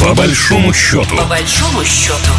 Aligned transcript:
По 0.00 0.14
большому 0.14 0.72
счету. 0.72 1.16
По 1.16 1.24
большому 1.24 1.84
счету. 1.84 2.30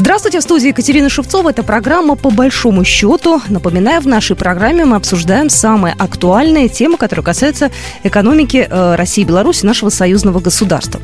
Здравствуйте, 0.00 0.40
в 0.40 0.42
студии 0.42 0.68
Екатерина 0.68 1.10
Шевцова. 1.10 1.50
Это 1.50 1.62
программа 1.62 2.16
«По 2.16 2.30
большому 2.30 2.84
счету». 2.84 3.42
Напоминаю, 3.48 4.00
в 4.00 4.06
нашей 4.06 4.34
программе 4.34 4.86
мы 4.86 4.96
обсуждаем 4.96 5.50
самые 5.50 5.94
актуальные 5.98 6.68
темы, 6.68 6.96
которые 6.96 7.22
касаются 7.22 7.70
экономики 8.02 8.66
э, 8.70 8.94
России 8.94 9.22
и 9.22 9.24
Беларуси, 9.26 9.66
нашего 9.66 9.90
союзного 9.90 10.40
государства. 10.40 11.00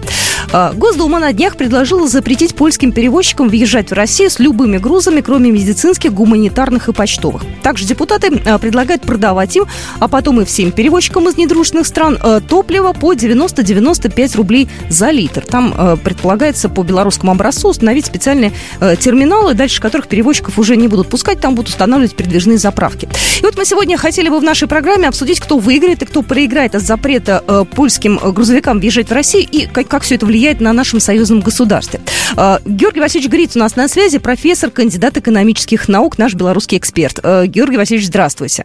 Э, 0.53 0.73
Госдума 0.75 1.19
на 1.19 1.33
днях 1.33 1.57
предложила 1.57 2.09
запретить 2.09 2.55
польским 2.55 2.93
перевозчикам 2.93 3.49
въезжать 3.49 3.91
в 3.91 3.95
Россию 3.95 4.31
с 4.31 4.39
любыми 4.39 4.79
грузами, 4.79 5.21
кроме 5.21 5.51
медицинских, 5.51 6.13
гуманитарных 6.13 6.89
и 6.89 6.93
почтовых. 6.93 7.43
Также 7.63 7.85
депутаты 7.85 8.41
э, 8.45 8.59
предлагают 8.59 9.03
продавать 9.03 9.57
им, 9.57 9.67
а 9.99 10.09
потом 10.09 10.41
и 10.41 10.45
всем 10.45 10.73
перевозчикам 10.73 11.29
из 11.29 11.37
недружественных 11.37 11.87
стран 11.87 12.19
топливо 12.49 12.93
по 12.93 13.13
90-95 13.13 14.37
рублей 14.37 14.69
за 14.89 15.11
литр. 15.11 15.45
Там 15.45 15.99
предполагается 16.03 16.69
по 16.69 16.83
белорусскому 16.83 17.33
образцу 17.33 17.69
установить 17.69 18.07
специальные 18.07 18.53
терминалы, 18.99 19.55
дальше 19.55 19.81
которых 19.81 20.09
перевозчиков 20.09 20.59
уже 20.59 20.77
не 20.77 20.89
будут 20.89 21.09
пускать, 21.09 21.41
там 21.41 21.55
будут 21.55 21.71
устанавливать 21.71 22.15
передвижные 22.15 22.59
заправки. 22.59 23.09
И 23.41 23.43
вот 23.43 23.57
мы 23.57 23.65
сегодня 23.65 23.97
хотели 23.97 24.29
бы 24.29 24.39
в 24.39 24.43
нашей 24.43 24.69
программе 24.69 25.09
обсудить, 25.09 25.41
кто 25.41 25.59
выиграет 25.59 26.03
и 26.03 26.07
кто 26.07 26.23
проиграет 26.23 26.75
от 26.75 26.83
запрета 26.83 27.43
польским 27.75 28.19
грузовикам 28.19 28.81
въезжать 28.81 29.09
в 29.09 29.13
Россию 29.13 29.47
и 29.51 29.67
как, 29.67 29.89
как 29.89 30.03
все 30.03 30.17
это 30.17 30.27
влияет 30.27 30.36
на 30.61 30.73
нашем 30.73 31.01
союзном 31.01 31.41
государстве. 31.41 32.01
Э, 32.37 32.59
Георгий 32.65 33.01
Васильевич 33.01 33.31
Гриц 33.31 33.57
у 33.57 33.59
нас 33.59 33.77
на 33.77 33.89
связи, 33.89 34.19
профессор, 34.19 34.71
кандидат 34.71 35.17
экономических 35.17 35.89
наук, 35.89 36.19
наш 36.19 36.35
белорусский 36.35 36.79
эксперт. 36.79 37.19
Э, 37.23 37.47
Георгий 37.47 37.77
Васильевич, 37.77 38.07
здравствуйте. 38.09 38.65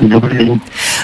Добрый 0.00 0.44
день. 0.44 0.60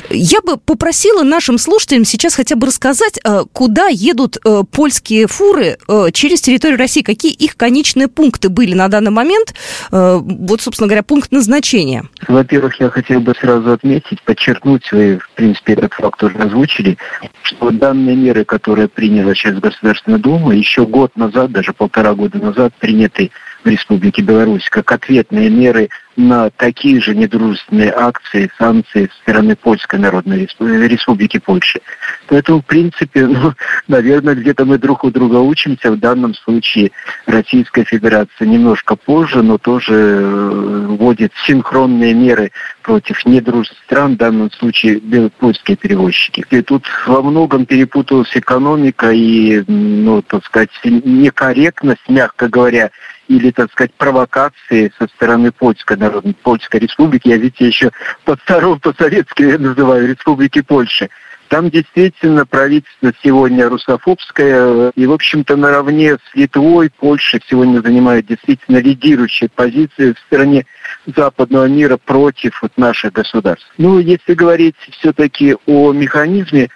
Я 0.09 0.41
бы 0.41 0.57
попросила 0.57 1.23
нашим 1.23 1.59
слушателям 1.59 2.05
сейчас 2.05 2.35
хотя 2.35 2.57
бы 2.57 2.67
рассказать, 2.67 3.21
э, 3.23 3.45
куда 3.53 3.87
едут 3.87 4.39
э, 4.45 4.63
польские 4.71 5.27
фуры 5.27 5.77
э, 5.87 6.07
через 6.13 6.41
территорию 6.41 6.79
России, 6.79 7.03
какие 7.03 7.33
их 7.33 7.57
конечные 7.57 8.09
пункты 8.09 8.49
были 8.49 8.75
на 8.75 8.89
данный 8.89 9.11
момент, 9.11 9.55
вот, 9.91 10.61
собственно 10.61 10.89
говоря, 10.89 11.03
пункт 11.03 11.33
назначения. 11.33 12.05
Во-первых, 12.27 12.81
я 12.81 12.91
хотел 12.91 13.21
бы 13.21 13.35
сразу 13.39 13.73
отметить, 13.73 14.23
подчеркнуть, 14.23 14.91
вы, 14.93 15.19
в 15.19 15.31
принципе, 15.35 15.75
этот 15.75 15.93
факт 15.95 16.23
уже 16.23 16.37
озвучили, 16.37 16.97
что 17.43 17.71
данные 17.71 18.17
меры, 18.17 18.45
которые 18.45 18.89
приняла 18.89 19.35
сейчас 19.35 19.59
Государственная 19.59 20.19
Дума, 20.19 20.55
еще 20.55 20.87
год 20.87 21.17
назад, 21.17 21.53
даже 21.53 21.73
полтора 21.73 22.15
года 22.15 22.39
назад, 22.39 22.73
приняты 22.79 23.31
в 23.65 23.69
Республике 23.69 24.23
Беларусь 24.23 24.69
как 24.71 24.91
ответные 24.93 25.51
меры 25.51 25.89
на 26.17 26.51
такие 26.51 27.01
же 27.01 27.15
недружественные 27.15 27.93
акции, 27.93 28.51
санкции 28.59 29.07
со 29.07 29.23
стороны 29.23 29.57
Польской 29.57 29.99
Народной 29.99 30.49
Республики 30.59 31.39
Польши. 31.39 31.81
Поэтому, 32.27 32.61
в 32.61 32.67
принципе, 32.67 33.27
ну, 33.27 33.53
наверное, 33.89 34.35
где-то 34.35 34.65
мы 34.65 34.79
друг 34.79 35.05
у 35.05 35.11
друга 35.11 35.37
учимся. 35.37 35.91
В 35.91 35.99
данном 35.99 36.35
случае 36.35 36.91
Российская 37.27 37.85
Федерация 37.85 38.47
немножко 38.47 38.97
позже, 38.97 39.43
но 39.43 39.59
тоже 39.59 39.95
э, 39.95 40.87
вводит 40.89 41.33
синхронные 41.47 42.15
меры 42.15 42.53
против 42.83 43.25
недружественных 43.25 43.85
стран, 43.85 44.15
в 44.15 44.17
данном 44.19 44.51
случае 44.53 45.01
польские 45.39 45.77
перевозчики. 45.77 46.45
И 46.51 46.63
тут 46.63 46.85
во 47.07 47.23
многом 47.23 47.67
перепуталась 47.67 48.31
экономика 48.35 49.11
и, 49.11 49.63
ну, 49.67 50.23
так 50.23 50.45
сказать, 50.45 50.71
некорректность, 50.85 52.09
мягко 52.09 52.49
говоря, 52.49 52.91
или, 53.31 53.53
так 53.53 53.71
сказать, 53.71 53.95
провокации 53.95 54.93
со 54.99 55.07
стороны 55.07 55.53
Польской 55.53 55.97
Народной 55.97 56.35
Польской 56.35 56.81
Республики. 56.81 57.29
Я 57.29 57.37
ведь 57.37 57.61
еще 57.61 57.93
под 58.25 58.41
старым 58.41 58.81
по-советски 58.81 59.43
называю 59.59 60.09
Республики 60.09 60.63
Польши. 60.63 61.09
Там 61.47 61.71
действительно 61.71 62.45
правительство 62.45 63.13
сегодня 63.23 63.69
русофобское, 63.69 64.91
и, 64.97 65.07
в 65.07 65.13
общем-то, 65.13 65.57
наравне 65.57 66.17
с 66.17 66.35
Литвой 66.35 66.91
Польша 66.91 67.39
сегодня 67.49 67.81
занимает 67.81 68.27
действительно 68.27 68.79
лидирующие 68.79 69.49
позиции 69.49 70.13
в 70.13 70.19
стране 70.27 70.67
западного 71.07 71.67
мира 71.67 71.99
против 71.99 72.63
вот 72.63 72.73
наших 72.77 73.13
государств. 73.13 73.73
Ну, 73.79 74.01
если 74.01 74.35
говорить 74.35 74.77
все-таки 74.99 75.57
о 75.67 75.93
механизме, 75.93 76.69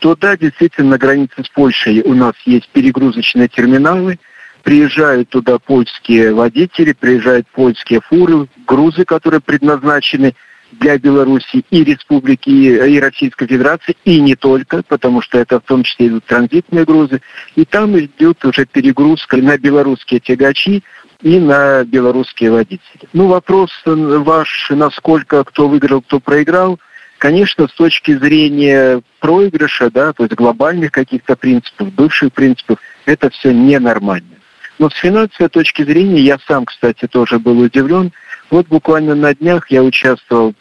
то 0.00 0.14
да, 0.14 0.36
действительно, 0.36 0.90
на 0.90 0.98
границе 0.98 1.42
с 1.42 1.48
Польшей 1.48 2.02
у 2.02 2.12
нас 2.12 2.34
есть 2.44 2.68
перегрузочные 2.68 3.48
терминалы– 3.48 4.18
приезжают 4.62 5.28
туда 5.28 5.58
польские 5.58 6.32
водители, 6.34 6.92
приезжают 6.92 7.46
польские 7.48 8.00
фуры, 8.00 8.48
грузы, 8.66 9.04
которые 9.04 9.40
предназначены 9.40 10.34
для 10.72 10.98
Беларуси 10.98 11.64
и 11.70 11.84
Республики, 11.84 12.48
и 12.48 13.00
Российской 13.00 13.46
Федерации, 13.46 13.96
и 14.04 14.20
не 14.20 14.36
только, 14.36 14.82
потому 14.82 15.20
что 15.20 15.38
это 15.38 15.60
в 15.60 15.64
том 15.64 15.82
числе 15.82 16.08
идут 16.08 16.24
транзитные 16.24 16.84
грузы. 16.84 17.20
И 17.56 17.64
там 17.64 17.98
идет 17.98 18.44
уже 18.44 18.64
перегрузка 18.64 19.36
на 19.36 19.58
белорусские 19.58 20.20
тягачи 20.20 20.82
и 21.20 21.38
на 21.38 21.84
белорусские 21.84 22.52
водители. 22.52 23.08
Ну, 23.12 23.26
вопрос 23.26 23.70
ваш, 23.84 24.70
насколько 24.70 25.44
кто 25.44 25.68
выиграл, 25.68 26.00
кто 26.00 26.20
проиграл, 26.20 26.80
конечно, 27.18 27.68
с 27.68 27.72
точки 27.72 28.16
зрения 28.16 29.02
проигрыша, 29.20 29.90
да, 29.90 30.12
то 30.12 30.24
есть 30.24 30.34
глобальных 30.34 30.90
каких-то 30.90 31.36
принципов, 31.36 31.92
бывших 31.92 32.32
принципов, 32.32 32.78
это 33.04 33.30
все 33.30 33.52
ненормально. 33.52 34.41
Но 34.82 34.90
с 34.90 34.94
финансовой 34.94 35.48
точки 35.48 35.84
зрения, 35.84 36.22
я 36.22 36.40
сам, 36.48 36.64
кстати, 36.64 37.06
тоже 37.06 37.38
был 37.38 37.60
удивлен. 37.60 38.10
Вот 38.50 38.66
буквально 38.66 39.14
на 39.14 39.32
днях 39.32 39.70
я 39.70 39.80
участвовал 39.80 40.54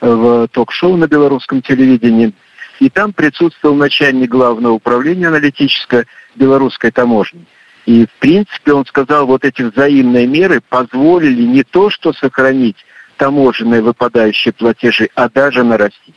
э, 0.00 0.08
в 0.08 0.48
ток-шоу 0.48 0.96
на 0.96 1.06
белорусском 1.06 1.60
телевидении, 1.60 2.32
и 2.80 2.88
там 2.88 3.12
присутствовал 3.12 3.74
начальник 3.74 4.30
главного 4.30 4.72
управления 4.72 5.28
аналитической 5.28 6.06
белорусской 6.36 6.90
таможни. 6.90 7.44
И, 7.84 8.06
в 8.06 8.18
принципе, 8.18 8.72
он 8.72 8.86
сказал, 8.86 9.26
вот 9.26 9.44
эти 9.44 9.60
взаимные 9.60 10.26
меры 10.26 10.62
позволили 10.66 11.42
не 11.42 11.62
то, 11.62 11.90
что 11.90 12.14
сохранить 12.14 12.78
таможенные 13.18 13.82
выпадающие 13.82 14.54
платежи, 14.54 15.10
а 15.14 15.28
даже 15.28 15.62
нарастить. 15.64 16.14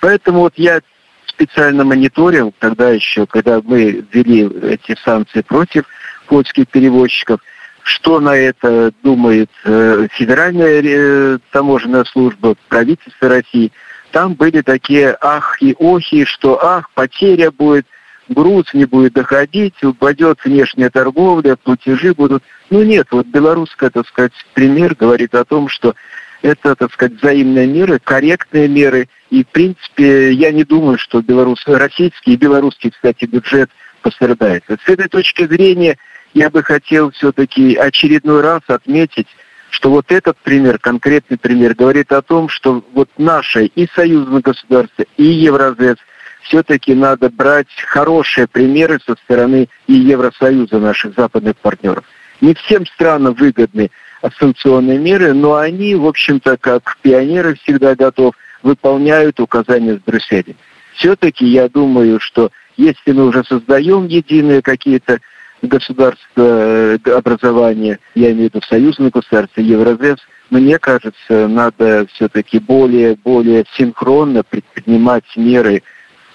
Поэтому 0.00 0.42
вот 0.42 0.52
я 0.58 0.80
специально 1.26 1.82
мониторил, 1.82 2.54
тогда 2.60 2.90
еще, 2.90 3.26
когда 3.26 3.60
мы 3.60 4.04
ввели 4.12 4.48
эти 4.62 4.96
санкции 5.04 5.40
против 5.40 5.86
польских 6.30 6.68
перевозчиков. 6.68 7.40
Что 7.82 8.20
на 8.20 8.36
это 8.36 8.92
думает 9.02 9.50
э, 9.64 10.06
Федеральная 10.12 10.80
э, 10.82 11.38
таможенная 11.50 12.04
служба, 12.04 12.54
правительство 12.68 13.28
России? 13.28 13.72
Там 14.12 14.34
были 14.34 14.60
такие 14.60 15.16
ах 15.20 15.60
и 15.60 15.74
охи, 15.76 16.24
что 16.24 16.64
ах, 16.64 16.90
потеря 16.94 17.50
будет, 17.50 17.86
груз 18.28 18.72
не 18.74 18.84
будет 18.84 19.14
доходить, 19.14 19.82
упадет 19.82 20.38
внешняя 20.44 20.90
торговля, 20.90 21.56
платежи 21.56 22.14
будут. 22.14 22.44
Ну 22.70 22.84
нет, 22.84 23.08
вот 23.10 23.26
белорусская, 23.26 23.90
так 23.90 24.06
сказать, 24.06 24.32
пример 24.54 24.94
говорит 24.94 25.34
о 25.34 25.44
том, 25.44 25.68
что 25.68 25.96
это, 26.42 26.76
так 26.76 26.92
сказать, 26.92 27.18
взаимные 27.20 27.66
меры, 27.66 27.98
корректные 27.98 28.68
меры. 28.68 29.08
И, 29.30 29.42
в 29.42 29.48
принципе, 29.48 30.32
я 30.32 30.52
не 30.52 30.62
думаю, 30.62 30.96
что 30.96 31.22
белорус, 31.22 31.64
российский 31.66 32.34
и 32.34 32.36
белорусский, 32.36 32.90
кстати, 32.90 33.24
бюджет 33.24 33.70
пострадает. 34.00 34.64
С 34.68 34.88
этой 34.88 35.08
точки 35.08 35.46
зрения 35.46 35.96
я 36.34 36.50
бы 36.50 36.62
хотел 36.62 37.10
все-таки 37.10 37.74
очередной 37.74 38.40
раз 38.40 38.62
отметить, 38.68 39.28
что 39.70 39.90
вот 39.90 40.10
этот 40.10 40.36
пример, 40.38 40.78
конкретный 40.78 41.38
пример, 41.38 41.74
говорит 41.74 42.12
о 42.12 42.22
том, 42.22 42.48
что 42.48 42.84
вот 42.92 43.08
наше 43.18 43.66
и 43.66 43.88
союзное 43.94 44.40
государство, 44.40 45.04
и 45.16 45.24
Евразес 45.24 45.96
все-таки 46.42 46.94
надо 46.94 47.30
брать 47.30 47.68
хорошие 47.86 48.48
примеры 48.48 48.98
со 49.06 49.14
стороны 49.14 49.68
и 49.86 49.92
Евросоюза 49.92 50.78
наших 50.78 51.14
западных 51.14 51.56
партнеров. 51.56 52.04
Не 52.40 52.54
всем 52.54 52.86
странам 52.86 53.34
выгодны 53.34 53.90
санкционные 54.38 54.98
меры, 54.98 55.32
но 55.32 55.56
они, 55.56 55.94
в 55.94 56.06
общем-то, 56.06 56.56
как 56.56 56.96
пионеры 57.02 57.54
всегда 57.54 57.94
готов, 57.94 58.34
выполняют 58.62 59.40
указания 59.40 59.94
с 59.94 60.00
Брюсселя. 60.00 60.54
Все-таки 60.94 61.46
я 61.46 61.68
думаю, 61.68 62.20
что 62.20 62.50
если 62.76 63.12
мы 63.12 63.26
уже 63.26 63.44
создаем 63.44 64.06
единые 64.06 64.62
какие-то 64.62 65.20
государства 65.62 66.18
э, 66.36 66.98
образования, 67.14 67.98
я 68.14 68.32
имею 68.32 68.50
в 68.50 68.54
виду 68.54 68.66
союзное 68.66 69.10
государство, 69.10 69.60
Евразес, 69.60 70.18
мне 70.50 70.78
кажется, 70.78 71.46
надо 71.48 72.06
все-таки 72.12 72.58
более, 72.58 73.14
более 73.14 73.64
синхронно 73.76 74.42
предпринимать 74.42 75.24
меры 75.36 75.82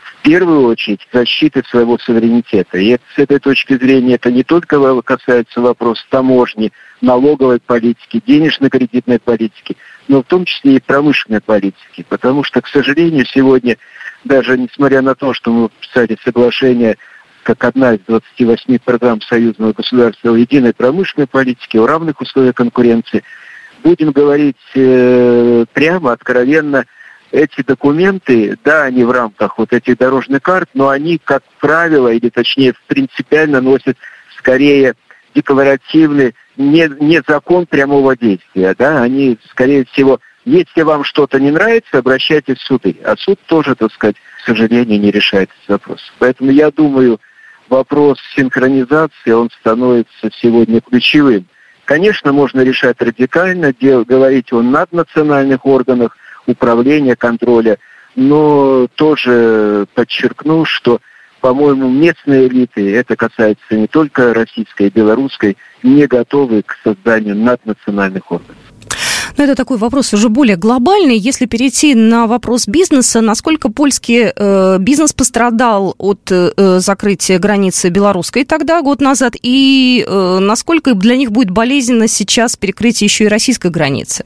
в 0.01 0.21
первую 0.23 0.67
очередь 0.67 1.07
защиты 1.13 1.63
своего 1.65 1.97
суверенитета. 1.99 2.77
И 2.77 2.97
с 3.15 3.17
этой 3.19 3.39
точки 3.39 3.77
зрения 3.77 4.15
это 4.15 4.31
не 4.31 4.43
только 4.43 5.01
касается 5.01 5.61
вопроса 5.61 6.03
таможни, 6.09 6.71
налоговой 7.01 7.59
политики, 7.59 8.23
денежно-кредитной 8.25 9.19
политики, 9.19 9.77
но 10.07 10.23
в 10.23 10.25
том 10.25 10.45
числе 10.45 10.77
и 10.77 10.79
промышленной 10.79 11.41
политики. 11.41 12.05
Потому 12.07 12.43
что, 12.43 12.61
к 12.61 12.67
сожалению, 12.67 13.25
сегодня, 13.25 13.77
даже 14.23 14.57
несмотря 14.57 15.01
на 15.01 15.13
то, 15.13 15.33
что 15.33 15.51
мы 15.51 15.69
подписали 15.69 16.17
соглашение 16.23 16.97
как 17.45 17.63
одна 17.63 17.93
из 17.93 17.99
28 18.07 18.79
программ 18.83 19.21
союзного 19.21 19.71
государства 19.71 20.31
о 20.31 20.35
единой 20.35 20.73
промышленной 20.73 21.27
политике, 21.27 21.79
о 21.79 21.85
равных 21.85 22.19
условиях 22.19 22.55
конкуренции. 22.55 23.23
Будем 23.83 24.11
говорить 24.11 24.57
э, 24.73 25.65
прямо, 25.71 26.13
откровенно, 26.13 26.85
эти 27.31 27.61
документы, 27.61 28.57
да, 28.63 28.83
они 28.83 29.03
в 29.03 29.11
рамках 29.11 29.59
вот 29.59 29.73
этих 29.73 29.97
дорожных 29.97 30.41
карт, 30.41 30.69
но 30.73 30.89
они, 30.89 31.19
как 31.23 31.43
правило, 31.59 32.07
или 32.07 32.29
точнее 32.29 32.73
принципиально 32.87 33.61
носят 33.61 33.97
скорее 34.39 34.95
декларативный, 35.35 36.33
не, 36.57 36.89
не 36.99 37.21
закон 37.27 37.67
прямого 37.67 38.17
действия, 38.17 38.73
да, 38.75 39.03
они, 39.03 39.37
скорее 39.51 39.85
всего, 39.85 40.19
если 40.45 40.81
вам 40.81 41.03
что-то 41.03 41.39
не 41.39 41.51
нравится, 41.51 41.99
обращайтесь 41.99 42.57
в 42.57 42.65
суды. 42.65 42.97
А 43.03 43.15
суд 43.17 43.39
тоже, 43.45 43.75
так 43.75 43.91
сказать, 43.91 44.15
к 44.15 44.45
сожалению, 44.45 44.99
не 44.99 45.11
решает 45.11 45.49
этот 45.51 45.69
вопрос. 45.69 46.13
Поэтому 46.17 46.51
я 46.51 46.71
думаю, 46.71 47.19
вопрос 47.69 48.17
синхронизации, 48.35 49.31
он 49.31 49.49
становится 49.59 50.29
сегодня 50.41 50.81
ключевым. 50.81 51.45
Конечно, 51.85 52.31
можно 52.31 52.61
решать 52.61 52.99
радикально, 52.99 53.73
говорить 53.79 54.51
о 54.51 54.61
наднациональных 54.61 55.65
органах 55.65 56.17
управления, 56.47 57.15
контроля, 57.15 57.77
но 58.15 58.87
тоже 58.95 59.85
подчеркну, 59.93 60.65
что, 60.65 60.99
по-моему, 61.41 61.89
местные 61.89 62.47
элиты, 62.47 62.95
это 62.95 63.15
касается 63.15 63.75
не 63.75 63.87
только 63.87 64.33
российской 64.33 64.87
и 64.87 64.91
белорусской, 64.91 65.57
не 65.83 66.07
готовы 66.07 66.63
к 66.63 66.75
созданию 66.83 67.35
наднациональных 67.35 68.31
органов. 68.31 68.55
Но 69.37 69.43
это 69.43 69.55
такой 69.55 69.77
вопрос 69.77 70.13
уже 70.13 70.29
более 70.29 70.55
глобальный. 70.55 71.17
Если 71.17 71.45
перейти 71.45 71.93
на 71.93 72.27
вопрос 72.27 72.67
бизнеса, 72.67 73.21
насколько 73.21 73.69
польский 73.69 74.31
э, 74.33 74.77
бизнес 74.79 75.13
пострадал 75.13 75.95
от 75.97 76.31
э, 76.31 76.79
закрытия 76.79 77.37
границы 77.39 77.89
белорусской 77.89 78.45
тогда, 78.45 78.81
год 78.81 79.01
назад, 79.01 79.33
и 79.41 80.05
э, 80.07 80.39
насколько 80.39 80.93
для 80.93 81.17
них 81.17 81.31
будет 81.31 81.49
болезненно 81.49 82.07
сейчас 82.07 82.55
перекрытие 82.55 83.07
еще 83.07 83.25
и 83.25 83.27
российской 83.27 83.71
границы? 83.71 84.25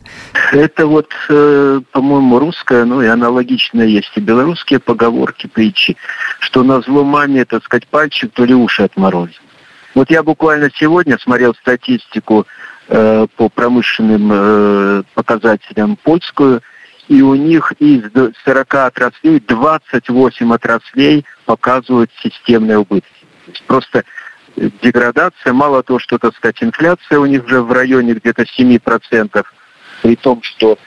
Это 0.52 0.86
вот, 0.86 1.10
э, 1.30 1.82
по-моему, 1.92 2.40
русская, 2.40 2.86
ну 2.86 3.02
и 3.02 3.08
аналогичная 3.08 3.88
есть 3.88 4.12
и 4.16 4.20
белорусские 4.20 4.80
поговорки, 4.80 5.48
притчи, 5.48 5.98
что 6.40 6.64
на 6.64 6.82
зло 6.82 7.04
маме, 7.04 7.46
так 7.46 7.64
сказать, 7.64 7.88
пальчик, 7.88 8.32
то 8.32 8.46
ли 8.46 8.54
уши 8.54 8.84
отморозил. 8.84 9.42
Вот 9.96 10.12
я 10.12 10.22
буквально 10.22 10.70
сегодня 10.74 11.18
смотрел 11.18 11.56
статистику 11.56 12.46
по 13.38 13.50
промышленным 13.50 14.30
э, 14.32 15.04
показателям 15.14 15.96
польскую, 15.96 16.62
и 17.08 17.22
у 17.22 17.36
них 17.36 17.72
из 17.80 18.04
40 18.46 18.76
отраслей 18.76 19.40
28 19.40 20.54
отраслей 20.54 21.26
показывают 21.46 22.12
системные 22.22 22.80
убытки. 22.80 23.26
То 23.46 23.52
есть 23.52 23.64
просто 23.66 24.04
деградация, 24.82 25.54
мало 25.54 25.84
того, 25.84 26.00
что, 26.00 26.18
так 26.18 26.36
сказать, 26.36 26.62
инфляция 26.62 27.20
у 27.20 27.26
них 27.26 27.46
уже 27.46 27.62
в 27.62 27.72
районе 27.72 28.14
где-то 28.14 28.44
7%, 28.44 29.46
при 30.02 30.16
том, 30.16 30.42
что 30.44 30.74
э, 30.74 30.78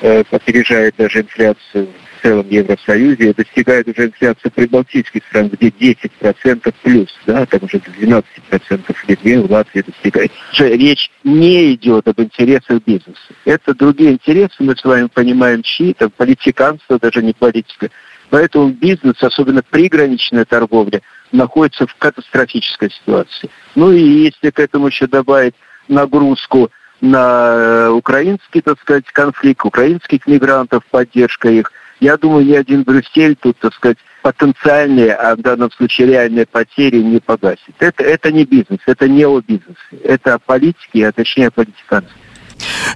опережает 0.00 0.94
даже 0.96 1.20
инфляцию 1.20 1.88
целом 2.24 2.48
Евросоюзе 2.48 3.34
достигает 3.34 3.86
уже 3.86 4.06
инфляция 4.06 4.50
прибалтийских 4.50 5.22
стран, 5.26 5.50
где 5.50 5.68
10% 5.68 6.74
плюс, 6.82 7.14
да, 7.26 7.44
там 7.44 7.60
уже 7.62 7.76
12% 7.76 8.24
в 8.50 9.08
Литве, 9.08 9.40
в 9.40 9.50
Латвии 9.50 9.82
достигает. 9.82 10.32
Речь 10.58 11.10
не 11.22 11.74
идет 11.74 12.08
об 12.08 12.18
интересах 12.20 12.82
бизнеса. 12.84 13.20
Это 13.44 13.74
другие 13.74 14.12
интересы, 14.12 14.54
мы 14.60 14.74
с 14.74 14.84
вами 14.84 15.08
понимаем, 15.12 15.62
чьи, 15.62 15.92
там 15.92 16.10
политиканство, 16.10 16.98
даже 16.98 17.22
не 17.22 17.34
политика. 17.34 17.90
Поэтому 18.30 18.70
бизнес, 18.70 19.22
особенно 19.22 19.62
приграничная 19.62 20.46
торговля, 20.46 21.02
находится 21.30 21.86
в 21.86 21.94
катастрофической 21.96 22.90
ситуации. 22.90 23.50
Ну 23.74 23.92
и 23.92 24.00
если 24.00 24.50
к 24.50 24.58
этому 24.58 24.86
еще 24.86 25.06
добавить 25.06 25.54
нагрузку 25.88 26.70
на 27.04 27.54
э, 27.54 27.88
украинский, 27.90 28.60
так 28.60 28.80
сказать, 28.80 29.04
конфликт, 29.12 29.64
украинских 29.64 30.26
мигрантов, 30.26 30.84
поддержка 30.90 31.48
их– 31.48 31.72
я 32.00 32.16
думаю, 32.16 32.44
ни 32.44 32.54
один 32.54 32.82
Брюссель 32.82 33.36
тут, 33.36 33.58
так 33.58 33.72
сказать, 33.72 33.98
потенциальные, 34.22 35.14
а 35.14 35.36
в 35.36 35.40
данном 35.40 35.70
случае 35.70 36.08
реальные 36.08 36.46
потери 36.46 36.98
не 36.98 37.18
погасит. 37.18 37.74
Это, 37.78 38.02
это 38.04 38.32
не 38.32 38.44
бизнес, 38.44 38.80
это 38.86 39.08
не 39.08 39.24
о 39.24 39.40
бизнесе, 39.40 39.78
это 40.02 40.34
о 40.34 40.38
политике, 40.38 41.08
а 41.08 41.12
точнее 41.12 41.48
о 41.48 41.50
политиканстве. 41.50 42.14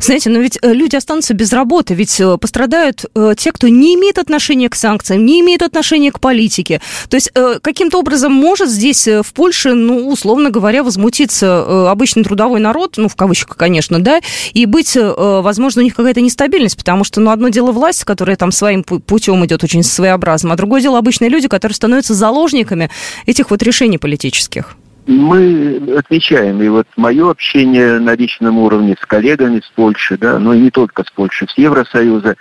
Знаете, 0.00 0.30
но 0.30 0.38
ведь 0.38 0.58
э, 0.62 0.72
люди 0.72 0.96
останутся 0.96 1.34
без 1.34 1.52
работы, 1.52 1.94
ведь 1.94 2.20
э, 2.20 2.36
пострадают 2.38 3.04
э, 3.14 3.34
те, 3.36 3.52
кто 3.52 3.68
не 3.68 3.94
имеет 3.94 4.18
отношения 4.18 4.68
к 4.68 4.74
санкциям, 4.74 5.24
не 5.24 5.40
имеет 5.40 5.62
отношения 5.62 6.12
к 6.12 6.20
политике. 6.20 6.80
То 7.08 7.16
есть 7.16 7.30
каким-то 7.62 7.98
образом 7.98 8.32
может 8.32 8.68
здесь 8.68 9.06
в 9.06 9.32
Польше, 9.32 9.74
ну, 9.74 10.08
условно 10.08 10.50
говоря, 10.50 10.82
возмутиться 10.82 11.90
обычный 11.90 12.24
трудовой 12.24 12.60
народ, 12.60 12.94
ну, 12.96 13.08
в 13.08 13.16
кавычках, 13.16 13.56
конечно, 13.56 14.00
да, 14.00 14.20
и 14.52 14.66
быть, 14.66 14.96
возможно, 14.96 15.82
у 15.82 15.84
них 15.84 15.94
какая-то 15.94 16.20
нестабильность, 16.20 16.76
потому 16.76 17.04
что, 17.04 17.20
ну, 17.20 17.30
одно 17.30 17.48
дело 17.48 17.72
власть, 17.72 18.04
которая 18.04 18.36
там 18.36 18.52
своим 18.52 18.82
путем 18.82 19.44
идет 19.44 19.64
очень 19.64 19.82
своеобразно, 19.82 20.54
а 20.54 20.56
другое 20.56 20.80
дело 20.80 20.98
обычные 20.98 21.30
люди, 21.30 21.48
которые 21.48 21.76
становятся 21.76 22.14
заложниками 22.14 22.90
этих 23.26 23.50
вот 23.50 23.62
решений 23.62 23.98
политических 23.98 24.76
мы 25.08 25.94
отмечаем, 25.96 26.60
и 26.62 26.68
вот 26.68 26.86
мое 26.96 27.30
общение 27.30 27.98
на 27.98 28.14
личном 28.14 28.58
уровне 28.58 28.94
с 29.00 29.06
коллегами 29.06 29.60
с 29.60 29.70
Польши, 29.74 30.18
да, 30.18 30.38
но 30.38 30.52
и 30.52 30.60
не 30.60 30.70
только 30.70 31.02
с 31.02 31.10
Польши, 31.10 31.46
с 31.48 31.56
Евросоюза, 31.56 32.36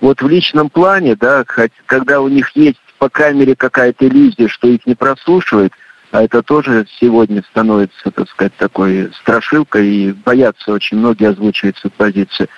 вот 0.00 0.22
в 0.22 0.28
личном 0.28 0.70
плане, 0.70 1.16
да, 1.16 1.44
когда 1.86 2.20
у 2.20 2.28
них 2.28 2.50
есть 2.54 2.78
по 2.98 3.08
камере 3.08 3.56
какая-то 3.56 4.06
иллюзия, 4.06 4.46
что 4.46 4.68
их 4.68 4.86
не 4.86 4.94
прослушивают, 4.94 5.72
а 6.12 6.22
это 6.22 6.42
тоже 6.42 6.86
сегодня 7.00 7.42
становится, 7.50 8.10
так 8.12 8.28
сказать, 8.28 8.54
такой 8.56 9.10
страшилкой, 9.14 9.88
и 9.88 10.12
боятся 10.12 10.72
очень 10.72 10.98
многие 10.98 11.28
озвучивать 11.28 11.76
свою 11.78 11.92
позицию. 11.96 12.48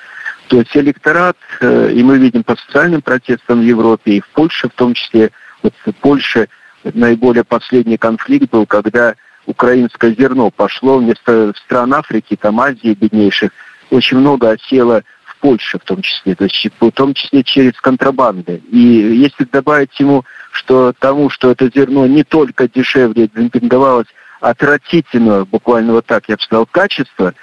То 0.48 0.58
есть 0.58 0.76
электорат, 0.76 1.38
э, 1.60 1.90
и 1.92 2.02
мы 2.02 2.18
видим 2.18 2.44
по 2.44 2.56
социальным 2.56 3.00
протестам 3.00 3.60
в 3.60 3.64
Европе, 3.64 4.12
и 4.12 4.20
в 4.20 4.28
Польше 4.28 4.68
в 4.68 4.74
том 4.74 4.92
числе, 4.92 5.30
вот 5.62 5.72
в 5.86 5.92
Польше 5.92 6.48
наиболее 6.82 7.44
последний 7.44 7.96
конфликт 7.96 8.50
был, 8.50 8.66
когда 8.66 9.14
украинское 9.46 10.14
зерно 10.14 10.50
пошло 10.50 10.98
вместо 10.98 11.52
стран 11.64 11.94
Африки, 11.94 12.36
там 12.40 12.60
Азии 12.60 12.96
беднейших, 12.98 13.50
очень 13.90 14.18
много 14.18 14.50
осело 14.50 15.02
в 15.24 15.36
Польше 15.38 15.78
в 15.78 15.84
том 15.84 16.02
числе, 16.02 16.34
то 16.34 16.44
есть 16.44 16.68
в 16.80 16.90
том 16.92 17.14
числе 17.14 17.42
через 17.44 17.72
контрабанды. 17.80 18.62
И 18.70 18.78
если 18.78 19.44
добавить 19.44 19.98
ему, 20.00 20.24
что 20.52 20.92
тому, 20.98 21.30
что 21.30 21.50
это 21.50 21.70
зерно 21.74 22.06
не 22.06 22.24
только 22.24 22.68
дешевле 22.68 23.28
демпинговалось, 23.28 24.08
а 24.40 24.50
отвратительного, 24.50 25.44
буквально 25.44 25.92
вот 25.92 26.06
так 26.06 26.28
я 26.28 26.36
бы 26.36 26.42
сказал, 26.42 26.66
качества, 26.66 27.34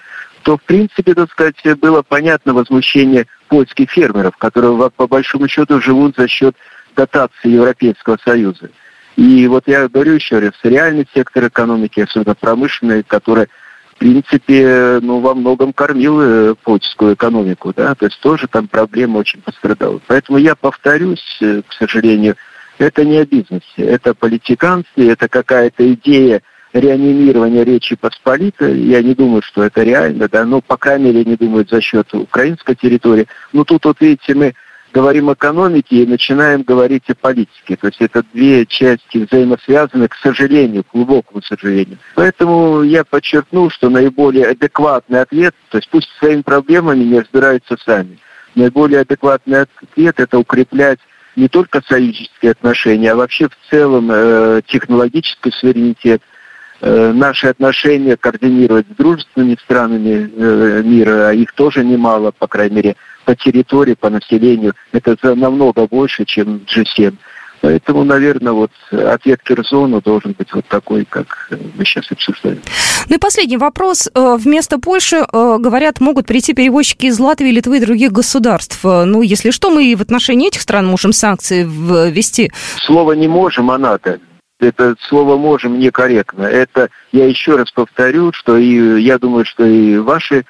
то, 0.44 0.58
в 0.58 0.64
принципе, 0.64 1.14
так 1.14 1.32
сказать, 1.32 1.56
было 1.80 2.02
понятно 2.02 2.54
возмущение 2.54 3.28
польских 3.48 3.92
фермеров, 3.92 4.38
которые, 4.38 4.90
по 4.90 5.08
большому 5.08 5.48
счету, 5.48 5.82
живут 5.82 6.16
за 6.18 6.28
счет 6.28 6.56
дотации 6.96 7.50
Европейского 7.50 8.18
Союза. 8.24 8.70
И 9.16 9.48
вот 9.48 9.64
я 9.68 9.88
говорю 9.88 10.14
еще 10.14 10.40
раз, 10.40 10.54
реальный 10.64 11.08
сектор 11.14 11.48
экономики, 11.48 12.00
особенно 12.00 12.36
промышленный, 12.36 13.04
который, 13.04 13.48
в 13.96 13.98
принципе, 13.98 15.00
ну, 15.02 15.20
во 15.20 15.36
многом 15.36 15.74
кормил 15.74 16.22
э, 16.22 16.56
польскую 16.64 17.16
экономику, 17.16 17.74
да, 17.76 17.94
то 17.96 18.06
есть 18.06 18.20
тоже 18.22 18.48
там 18.48 18.68
проблема 18.68 19.18
очень 19.18 19.42
пострадала. 19.42 20.00
Поэтому 20.08 20.38
я 20.38 20.56
повторюсь, 20.56 21.38
э, 21.42 21.62
к 21.68 21.74
сожалению, 21.74 22.36
это 22.78 23.04
не 23.04 23.18
о 23.18 23.26
бизнесе, 23.26 23.64
это 23.78 24.16
политиканстве, 24.16 25.12
это 25.12 25.28
какая-то 25.28 25.94
идея 25.94 26.42
реанимирования 26.74 27.64
Речи 27.64 27.96
Посполитой. 27.96 28.80
Я 28.80 29.02
не 29.04 29.14
думаю, 29.14 29.42
что 29.42 29.64
это 29.64 29.84
реально, 29.84 30.28
да, 30.30 30.46
но, 30.46 30.62
по 30.62 30.78
крайней 30.78 31.12
мере, 31.12 31.26
не 31.26 31.36
думаю 31.36 31.68
за 31.70 31.82
счет 31.82 32.14
украинской 32.14 32.76
территории. 32.76 33.28
Но 33.54 33.66
тут, 33.66 33.86
вот 33.86 34.00
видите, 34.00 34.34
мы 34.34 34.54
говорим 34.94 35.32
экономике 35.32 36.04
и 36.04 36.08
начинаем 36.08 36.64
говорить 36.64 37.10
о 37.10 37.16
политике. 37.16 37.76
То 37.76 37.88
есть 37.88 38.02
это 38.02 38.24
две 38.34 38.66
части 38.66 39.20
взаимосвязаны, 39.20 40.08
к 40.08 40.16
сожалению, 40.16 40.84
к 40.84 40.92
глубокому 40.94 41.42
сожалению. 41.42 41.98
Поэтому 42.16 42.84
я 42.84 43.04
подчеркну, 43.04 43.70
что 43.70 43.90
наиболее 43.90 44.48
адекватный 44.48 45.22
ответ, 45.22 45.56
то 45.70 45.78
есть 45.78 45.90
пусть 45.90 46.10
своими 46.20 46.42
проблемами 46.42 47.04
не 47.04 47.20
разбираются 47.20 47.78
сами. 47.78 48.20
Наиболее 48.56 49.02
адекватный 49.02 49.62
ответ– 49.62 50.16
это 50.20 50.38
укреплять 50.38 51.00
не 51.36 51.48
только 51.48 51.82
союзнические 51.88 52.52
отношения, 52.52 53.14
а 53.14 53.16
вообще 53.16 53.48
в 53.48 53.58
целом 53.70 54.10
э, 54.12 54.62
технологический 54.68 55.52
суверенитет, 55.52 56.22
наши 56.82 57.48
отношения 57.48 58.18
координировать 58.18 58.88
с 58.92 58.96
дружественными 58.96 59.58
странами 59.64 60.32
э, 60.36 60.82
мира, 60.84 61.30
а 61.30 61.34
их 61.34 61.54
тоже 61.54 61.86
немало, 61.86 62.32
по 62.32 62.48
крайней 62.48 62.76
мере, 62.78 62.96
по 63.26 63.36
территории, 63.36 63.94
по 63.94 64.10
населению, 64.10 64.74
это 64.92 65.16
намного 65.36 65.88
больше, 65.88 66.26
чем 66.26 66.62
G7. 66.66 67.16
Поэтому, 67.62 68.04
наверное, 68.04 68.54
вот 68.54 68.72
ответ 68.92 69.42
Кирзону 69.44 70.02
должен 70.02 70.36
быть 70.38 70.52
вот 70.52 70.66
такой, 70.66 71.06
как 71.06 71.50
мы 71.78 71.86
сейчас 71.86 72.12
обсуждаем. 72.12 72.60
Ну 73.08 73.16
и 73.16 73.20
последний 73.20 73.58
вопрос. 73.58 74.10
Э, 74.14 74.36
вместо 74.38 74.80
Польши, 74.80 75.18
э, 75.18 75.58
говорят, 75.60 76.02
могут 76.02 76.26
прийти 76.26 76.54
перевозчики 76.54 77.06
из 77.06 77.20
Латвии, 77.20 77.52
Литвы 77.52 77.78
и 77.78 77.80
других 77.80 78.12
государств. 78.12 78.84
Э, 78.84 79.06
ну, 79.06 79.22
если 79.22 79.52
что, 79.52 79.70
мы 79.70 79.86
и 79.86 79.96
в 79.96 80.02
отношении 80.02 80.48
этих 80.48 80.62
стран 80.62 80.88
можем 80.88 81.14
санкции 81.14 81.64
ввести. 81.64 82.52
Слово 82.78 83.14
«не 83.14 83.28
можем», 83.28 83.70
а 83.70 83.78
надо. 83.78 84.20
Это 84.62 84.96
слово 85.02 85.38
«можем» 85.38 85.80
некорректно. 85.80 86.44
Это, 86.44 86.90
я 87.12 87.26
еще 87.26 87.56
раз 87.56 87.72
повторю, 87.72 88.32
что 88.32 88.58
и 88.58 89.02
я 89.02 89.18
думаю, 89.18 89.44
что 89.44 89.66
и 89.66 89.98
ваши 89.98 90.46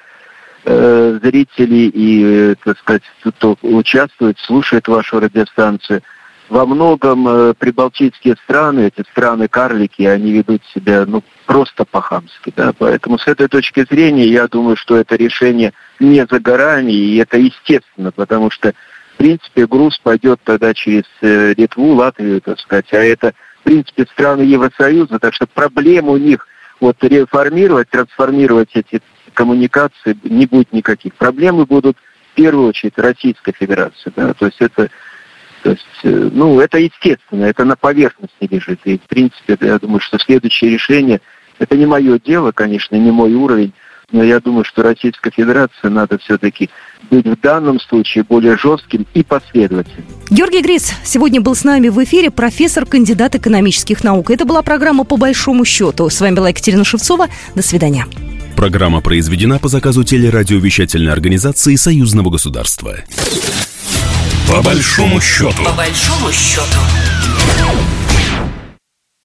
э, 0.64 1.18
зрителей 1.22 1.88
и, 1.88 2.52
э, 2.52 2.54
так 2.62 2.78
сказать, 2.78 3.02
кто 3.24 3.56
участвует, 3.62 4.38
слушает 4.38 4.86
вашу 4.86 5.18
радиостанцию. 5.18 6.02
Во 6.50 6.66
многом 6.66 7.26
э, 7.26 7.54
прибалтийские 7.54 8.36
страны, 8.44 8.92
эти 8.94 9.08
страны-карлики, 9.08 10.02
они 10.02 10.32
ведут 10.32 10.60
себя 10.74 11.04
ну, 11.06 11.24
просто 11.46 11.86
по-хамски. 11.86 12.52
Да? 12.54 12.74
Поэтому 12.78 13.18
с 13.18 13.26
этой 13.26 13.48
точки 13.48 13.86
зрения 13.88 14.26
я 14.26 14.46
думаю, 14.46 14.76
что 14.76 14.98
это 14.98 15.16
решение 15.16 15.72
не 15.98 16.26
за 16.30 16.38
горами, 16.38 16.92
и 16.92 17.16
это 17.16 17.38
естественно, 17.38 18.12
потому 18.12 18.50
что, 18.50 18.74
в 19.14 19.16
принципе, 19.16 19.66
груз 19.66 19.98
пойдет 19.98 20.40
тогда 20.44 20.74
через 20.74 21.04
э, 21.22 21.54
Литву, 21.56 21.94
Латвию, 21.94 22.42
так 22.42 22.60
сказать, 22.60 22.92
а 22.92 22.98
это, 22.98 23.32
в 23.62 23.64
принципе, 23.64 24.06
страны 24.06 24.42
Евросоюза, 24.42 25.20
так 25.20 25.34
что 25.34 25.46
проблем 25.46 26.08
у 26.08 26.16
них 26.16 26.48
вот 26.80 26.96
реформировать, 27.02 27.88
трансформировать 27.90 28.70
эти 28.74 29.00
коммуникации 29.34 30.18
не 30.24 30.46
будет 30.46 30.72
никаких. 30.72 31.14
Проблемы 31.14 31.64
будут 31.64 31.96
в 32.32 32.34
первую 32.34 32.68
очередь 32.68 32.98
Российской 32.98 33.52
Федерации. 33.52 34.12
Да? 34.16 34.34
То 34.34 34.46
есть 34.46 34.60
это 34.60 34.90
то 35.62 35.70
есть, 35.70 35.86
э, 36.02 36.30
ну, 36.32 36.58
это 36.58 36.78
естественно, 36.78 37.44
это 37.44 37.64
на 37.64 37.76
поверхности 37.76 38.34
лежит. 38.50 38.80
И, 38.82 38.98
в 38.98 39.02
принципе, 39.02 39.56
я 39.60 39.78
думаю, 39.78 40.00
что 40.00 40.18
следующее 40.18 40.72
решение, 40.72 41.20
это 41.60 41.76
не 41.76 41.86
мое 41.86 42.18
дело, 42.18 42.50
конечно, 42.50 42.96
не 42.96 43.12
мой 43.12 43.32
уровень, 43.32 43.72
но 44.12 44.22
я 44.22 44.40
думаю, 44.40 44.64
что 44.64 44.82
Российской 44.82 45.30
Федерации 45.30 45.88
надо 45.88 46.18
все-таки 46.18 46.70
быть 47.10 47.26
в 47.26 47.40
данном 47.40 47.80
случае 47.80 48.24
более 48.24 48.56
жестким 48.56 49.06
и 49.14 49.22
последовательным. 49.22 50.04
Георгий 50.30 50.62
Грис 50.62 50.92
сегодня 51.04 51.40
был 51.40 51.54
с 51.54 51.64
нами 51.64 51.88
в 51.88 52.02
эфире, 52.04 52.30
профессор, 52.30 52.86
кандидат 52.86 53.34
экономических 53.34 54.04
наук. 54.04 54.30
Это 54.30 54.44
была 54.44 54.62
программа 54.62 55.04
«По 55.04 55.16
большому 55.16 55.64
счету». 55.64 56.08
С 56.08 56.20
вами 56.20 56.34
была 56.34 56.50
Екатерина 56.50 56.84
Шевцова. 56.84 57.28
До 57.54 57.62
свидания. 57.62 58.06
Программа 58.56 59.00
произведена 59.00 59.58
по 59.58 59.68
заказу 59.68 60.04
телерадиовещательной 60.04 61.12
организации 61.12 61.74
Союзного 61.74 62.30
государства. 62.30 62.96
По 64.48 64.62
большому 64.62 65.20
счету. 65.20 65.64
По 65.64 65.72
большому 65.72 66.30
счету. 66.30 66.78